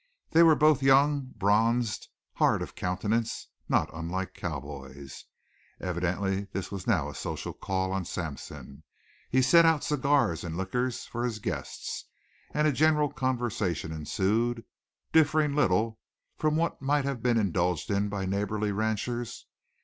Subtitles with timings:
[0.31, 5.25] They were both young, bronzed, hard of countenance, not unlike cowboys.
[5.79, 8.81] Evidently this was now a social call on Sampson.
[9.29, 12.05] He set out cigars and liquors for his guests,
[12.51, 14.65] and a general conversation ensued,
[15.11, 15.99] differing little
[16.35, 19.45] from what might have been indulged in by neighborly ranchers.